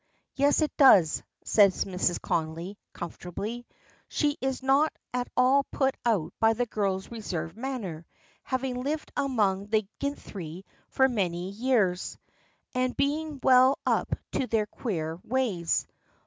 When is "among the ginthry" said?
9.15-10.63